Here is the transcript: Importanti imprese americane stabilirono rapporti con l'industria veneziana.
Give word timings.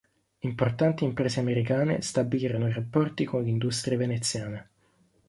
Importanti 0.39 1.03
imprese 1.03 1.39
americane 1.39 2.01
stabilirono 2.01 2.71
rapporti 2.71 3.23
con 3.23 3.43
l'industria 3.43 3.99
veneziana. 3.99 4.67